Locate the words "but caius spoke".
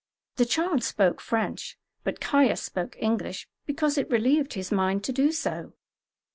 2.03-2.97